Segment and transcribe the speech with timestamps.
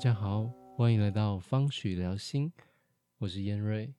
[0.00, 0.46] 大家好，
[0.78, 2.50] 欢迎来到方许聊心，
[3.18, 3.92] 我是燕瑞。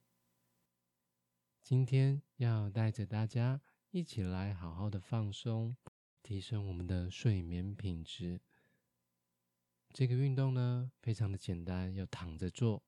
[1.62, 3.60] 今天要带着大家
[3.92, 5.76] 一起来好好的放松，
[6.20, 8.40] 提升我们的睡眠品质。
[9.92, 12.82] 这个运动呢，非常的简单，要躺着做。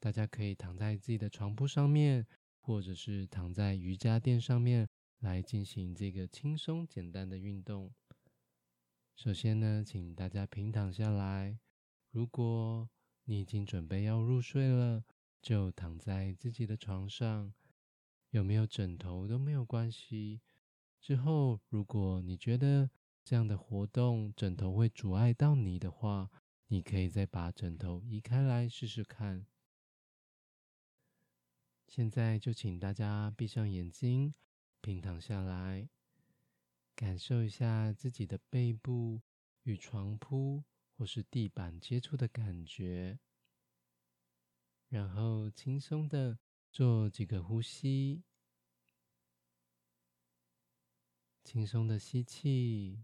[0.00, 2.26] 大家可以躺在自己的床铺上面，
[2.58, 4.88] 或者是躺在瑜伽垫上面
[5.20, 7.94] 来进行这个轻松简单的运动。
[9.14, 11.60] 首先呢，请大家平躺下来。
[12.10, 12.88] 如果
[13.24, 15.04] 你已经准备要入睡了，
[15.40, 17.52] 就躺在自己的床上，
[18.30, 20.40] 有没有枕头都没有关系。
[21.00, 22.90] 之后，如果你觉得
[23.24, 26.30] 这样的活动枕头会阻碍到你的话，
[26.66, 29.46] 你可以再把枕头移开来试试看。
[31.86, 34.34] 现在就请大家闭上眼睛，
[34.80, 35.88] 平躺下来。
[36.94, 39.22] 感受一下自己的背部
[39.62, 40.64] 与床铺
[41.00, 43.18] 或是地板接触的感觉，
[44.90, 46.38] 然后轻松的
[46.70, 48.22] 做几个呼吸，
[51.42, 53.02] 轻松的吸气，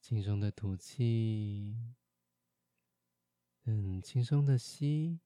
[0.00, 1.76] 轻松的吐气，
[3.62, 5.20] 嗯，轻松的吸，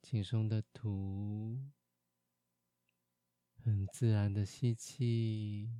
[0.00, 1.70] 轻松的吐。
[3.62, 5.70] 很自然的吸气，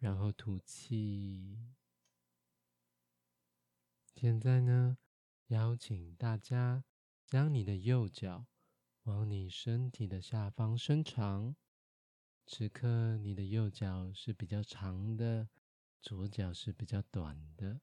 [0.00, 1.56] 然后吐气。
[4.16, 4.98] 现在呢，
[5.46, 6.84] 邀请大家
[7.26, 8.46] 将你的右脚
[9.04, 11.54] 往你身体的下方伸长。
[12.46, 15.48] 此刻你的右脚是比较长的，
[16.02, 17.80] 左脚是比较短的。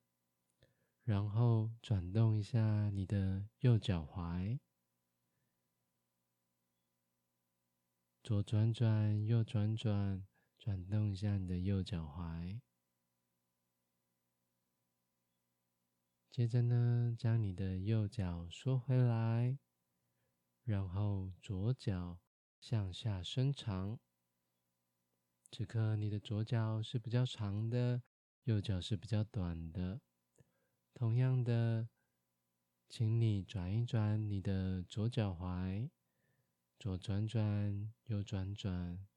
[1.03, 4.59] 然后转动一下你的右脚踝。
[8.21, 10.27] 左转转，右转转，
[10.67, 12.59] 转动一下你的右脚踝。
[16.29, 19.57] 接着呢，将你的右脚缩回来，
[20.65, 22.19] 然后左脚
[22.59, 23.97] 向下伸长。
[25.49, 28.03] 此刻你的左脚是比较长的，
[28.43, 30.01] 右脚是比较短的。
[30.93, 31.87] 同样的，
[32.89, 35.89] 请你转一转你的左脚踝。
[36.77, 39.07] 左转转，右转转，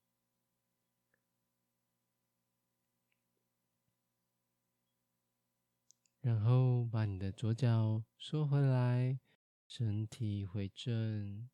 [6.20, 9.18] 然后把你的左脚收回来，
[9.66, 11.48] 身体回正。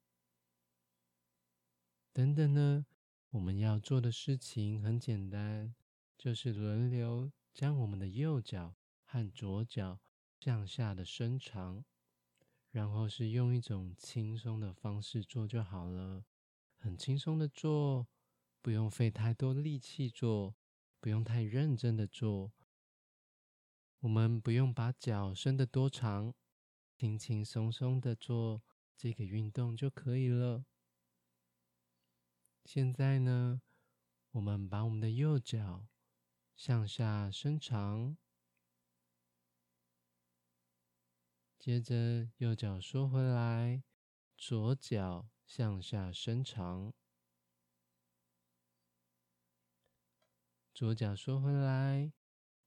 [2.12, 2.84] 等等呢，
[3.30, 5.74] 我们要做的事情很简单，
[6.18, 8.74] 就是轮流将我们的右脚
[9.04, 10.00] 和左脚
[10.40, 11.84] 向下的伸长。
[12.72, 16.24] 然后是用一种轻松的方式做就好了，
[16.76, 18.08] 很轻松的做，
[18.60, 20.56] 不用费太多力气做，
[21.00, 22.52] 不用太认真的做。
[24.00, 26.34] 我们不用把脚伸得多长，
[26.96, 28.62] 轻轻松松的做
[28.96, 30.64] 这个运动就可以了。
[32.64, 33.62] 现在呢，
[34.32, 35.88] 我们把我们的右脚
[36.56, 38.16] 向下伸长。
[41.58, 43.82] 接着右脚缩回来，
[44.36, 46.92] 左脚向下伸长，
[50.72, 52.12] 左脚缩回来，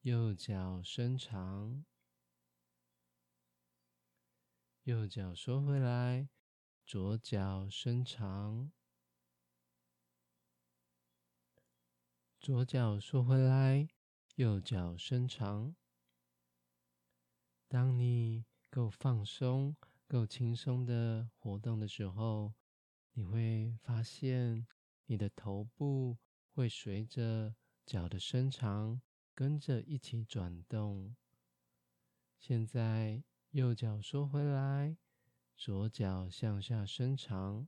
[0.04, 1.84] 右脚伸长，
[4.84, 6.30] 右脚收回来，
[6.86, 8.72] 左脚伸长，
[12.40, 13.90] 左脚收回来，
[14.36, 15.76] 右脚伸长。
[17.68, 19.76] 当你够放松、
[20.08, 22.54] 够轻松的活动的时候，
[23.12, 24.66] 你会发现
[25.08, 26.18] 你的头部
[26.54, 27.54] 会随着
[27.86, 29.02] 脚的伸长
[29.40, 31.16] 跟着一起转动。
[32.38, 34.98] 现在右脚收回来，
[35.56, 37.66] 左脚向下伸长，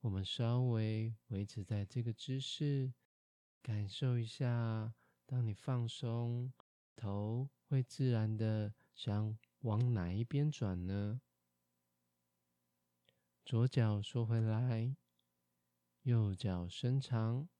[0.00, 2.94] 我们稍微维持在这个姿势，
[3.60, 4.94] 感受一下，
[5.26, 6.50] 当你放松，
[6.96, 9.36] 头会自然的想。
[9.60, 11.20] 往哪一边转呢？
[13.44, 14.96] 左脚缩回来，
[16.04, 17.50] 右脚伸长。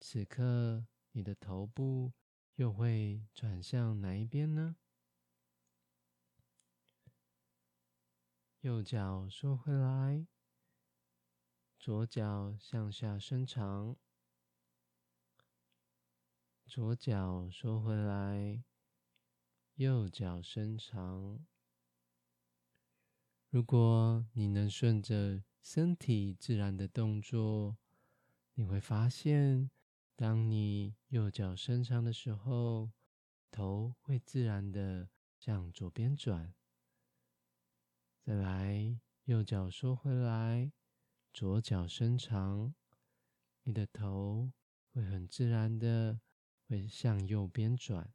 [0.00, 2.14] 此刻你的头部
[2.56, 4.76] 又会转向哪一边呢？
[8.60, 10.26] 右脚收回来，
[11.78, 13.96] 左脚向下伸长，
[16.66, 18.62] 左脚收回来。
[19.76, 21.44] 右脚伸长。
[23.48, 27.78] 如果你能顺着身体自然的动作，
[28.54, 29.70] 你会发现，
[30.14, 32.92] 当你右脚伸长的时候，
[33.50, 36.54] 头会自然的向左边转。
[38.20, 40.70] 再来，右脚收回来，
[41.32, 42.74] 左脚伸长，
[43.64, 44.52] 你的头
[44.92, 46.20] 会很自然的
[46.68, 48.12] 会向右边转。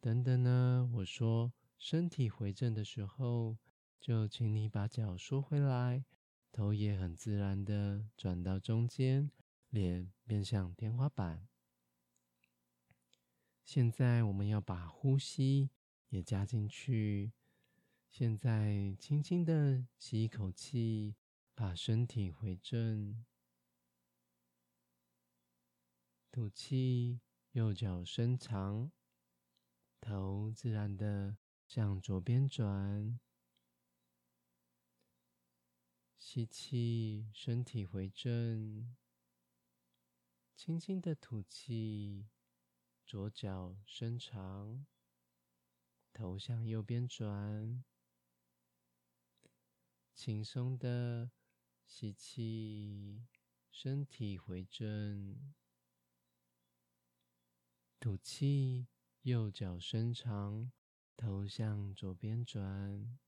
[0.00, 3.58] 等等呢，我说身体回正的时候，
[4.00, 6.04] 就请你把脚收回来，
[6.50, 9.30] 头也很自然的转到中间，
[9.72, 11.48] 脸面向天花板。
[13.64, 15.70] 现在我们要把呼吸
[16.10, 17.32] 也加进去。
[18.10, 21.16] 现在轻轻的吸一口气，
[21.54, 23.24] 把身体回正，
[26.30, 27.22] 吐气，
[27.52, 28.92] 右脚伸长。
[30.02, 33.18] 头自然的向左边转，
[36.18, 38.94] 吸气，身体回正，
[40.64, 42.28] 轻轻的吐气，
[43.04, 44.86] 左脚伸长，
[46.12, 47.82] 头向右边转，
[50.14, 51.32] 轻松的
[51.84, 53.26] 吸气，
[53.72, 55.52] 身体回正，
[57.98, 58.86] 吐气。
[59.22, 60.70] 右脚伸长，
[61.16, 63.18] 头向左边转，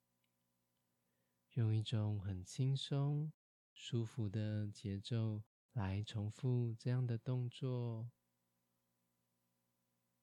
[1.55, 3.33] 用一种很轻松、
[3.73, 5.43] 舒服的节奏
[5.75, 8.11] 来重复这样的动作。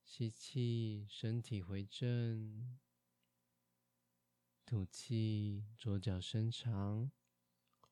[0.04, 2.78] 吸气，身体回正；
[4.66, 7.12] 吐气，左脚伸长，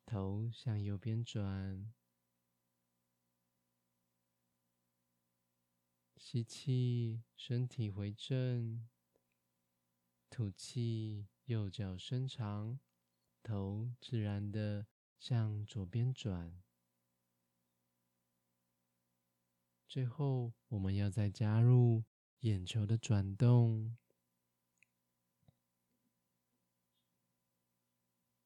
[0.05, 1.93] 头向右边转。
[6.15, 8.87] 吸气，身体回正；
[10.29, 12.79] 吐气，右脚伸长，
[13.43, 16.61] 头自然的向左边转。
[19.89, 22.03] 最后，我们要再加入
[22.41, 23.97] 眼球的转动。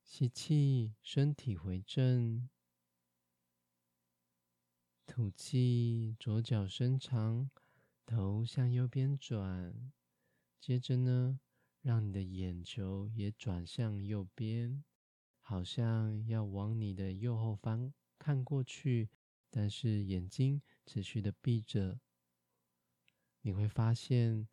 [0.05, 2.47] 吸气，身体回正；
[5.05, 7.51] 吐气，左脚伸长。
[8.05, 9.91] 头向右边转，
[10.61, 11.41] 接着呢，
[11.81, 14.83] 让你的眼球也转向右边，
[15.41, 19.09] 好像要往你的右后方看过去，
[19.55, 21.99] 但是眼睛持续的闭着。
[23.41, 24.47] 你会发现，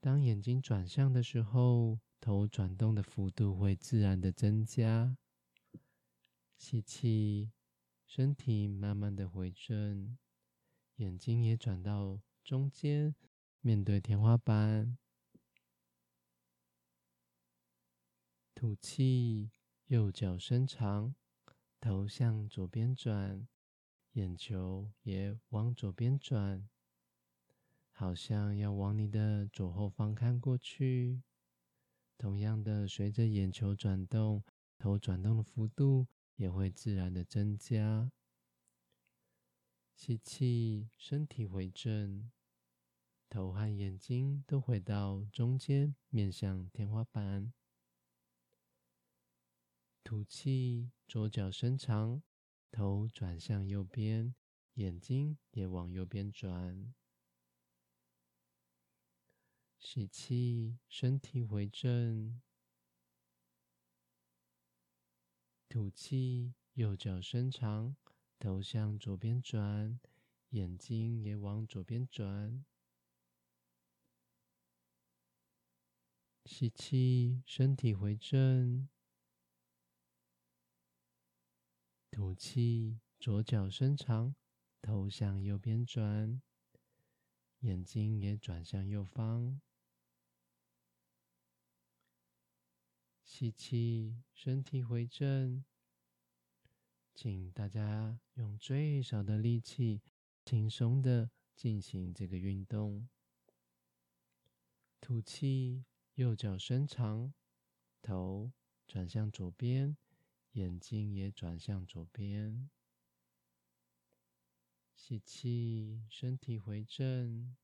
[0.00, 5.16] 当眼睛转向的时候，头转动的幅度会自然的增加。
[6.58, 7.52] 吸气，
[8.06, 10.18] 身体慢慢的回正，
[10.96, 12.20] 眼睛也转到。
[12.44, 13.16] 中间
[13.60, 14.96] 面对天花板，
[18.54, 19.50] 吐气，
[19.86, 21.16] 右脚伸长，
[21.80, 23.48] 头向左边转，
[24.16, 26.66] 眼球也往左边转，
[27.92, 31.22] 好像要往你的左后方看过去。
[32.16, 34.42] 同样的，随着眼球转动，
[34.78, 38.10] 头转动的幅度也会自然的增加。
[39.94, 42.32] 吸气，身体回正。
[43.28, 47.52] 头和眼睛都回到中间，面向天花板。
[50.02, 52.22] 吐气，左脚伸长，
[52.70, 54.34] 头转向右边，
[54.74, 56.94] 眼睛也往右边转。
[59.78, 62.40] 吸气，身体回正。
[65.68, 67.96] 吐气，右脚伸长，
[68.38, 70.00] 头向左边转，
[70.50, 72.64] 眼睛也往左边转。
[76.44, 78.88] 吸气，身体回正；
[82.16, 84.34] 吐气，左脚伸长，
[84.80, 86.40] 头向右边转，
[87.58, 89.60] 眼睛也转向右方。
[93.22, 95.62] 吸气，身体回正，
[97.14, 100.00] 请大家用最少的力气，
[100.42, 103.06] 轻松的进行这个运动。
[105.02, 105.84] 吐气。
[106.14, 107.34] 右脚伸长，
[108.00, 108.50] 头
[108.86, 109.98] 转向左边，
[110.56, 112.70] 眼睛也转向左边。
[114.94, 117.54] 吸气，身体回正。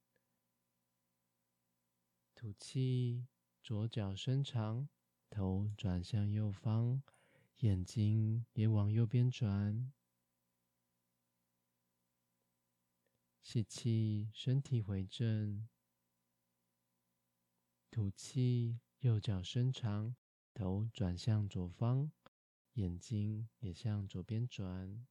[2.35, 3.27] 吐气，
[3.63, 4.91] 左脚伸长，
[5.31, 7.03] 头转向右方，
[7.61, 9.91] 眼睛也往右边转。
[13.41, 15.67] 吸气，身体回正。
[17.91, 20.15] 吐气，右脚伸长，
[20.53, 22.13] 头转向左方，
[22.75, 25.07] 眼睛也向左边转。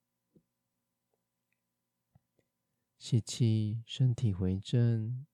[2.98, 5.25] 吸气，身体回正。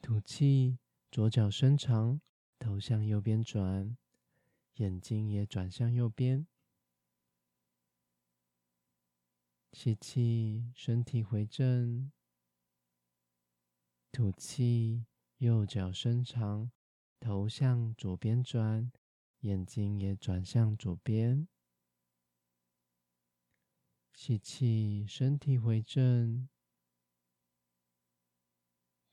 [0.00, 0.78] 吐气，
[1.10, 2.20] 左脚伸长，
[2.58, 3.96] 头向右边转，
[4.74, 6.46] 眼睛也转向右边。
[9.72, 12.10] 吸气，身体回正。
[14.10, 15.06] 吐气，
[15.38, 16.70] 右脚伸长，
[17.20, 18.92] 头向左边转，
[19.42, 21.46] 眼睛也转向左边。
[24.12, 26.48] 吸气，身体回正。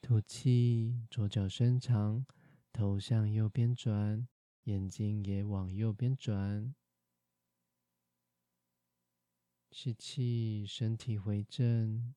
[0.01, 2.25] 吐气，左脚伸长，
[2.71, 4.27] 头向右边转，
[4.63, 6.75] 眼睛也往右边转。
[9.71, 12.13] 吸气，身体回正。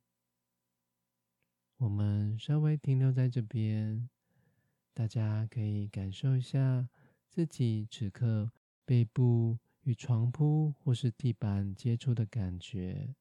[1.79, 4.11] 我们稍微停留在这边，
[4.93, 6.89] 大家可以感受一下
[7.33, 8.53] 自己此刻
[8.85, 13.17] 背部与床铺或是地板接触的感觉，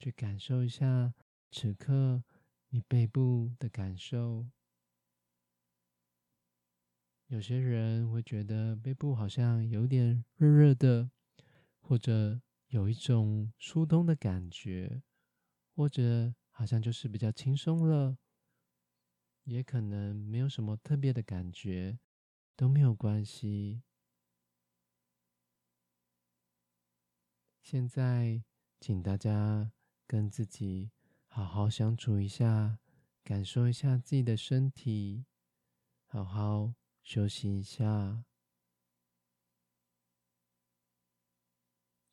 [0.00, 1.14] 去感受一下
[1.52, 2.24] 此刻
[2.70, 4.48] 你背部的感受。
[7.28, 11.12] 有些人会觉得背部好像有点热热的，
[11.80, 12.40] 或者。
[12.70, 15.02] 有一种疏通的感觉，
[15.74, 18.18] 或者好像就是比较轻松了，
[19.44, 21.98] 也可能没有什么特别的感觉，
[22.58, 23.84] 都没有关系。
[27.62, 28.42] 现在，
[28.80, 29.70] 请大家
[30.08, 30.90] 跟自己
[31.28, 32.80] 好好相处一下，
[33.22, 35.24] 感受一下自己的身体，
[36.06, 36.74] 好好
[37.04, 38.24] 休息一下。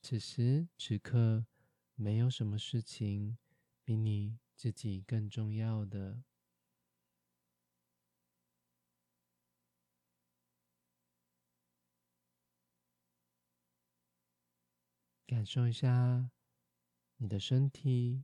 [0.04, 1.48] 此时此刻，
[1.96, 3.40] 没有什么事情
[3.84, 6.24] 比你自己更重要的。
[15.28, 16.30] 感受一下
[17.18, 18.24] 你的身体，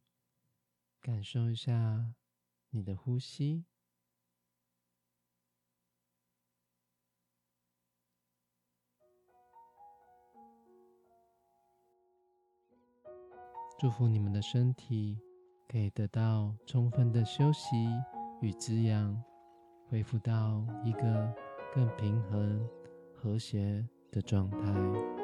[1.02, 2.14] 感受一下
[2.70, 3.66] 你的呼吸。
[13.80, 15.20] 祝福你们的身体
[15.68, 17.76] 可以得到充分的休息
[18.40, 19.24] 与滋养，
[19.90, 21.36] 恢复到一个
[21.74, 22.70] 更平衡、
[23.16, 25.21] 和谐的状态。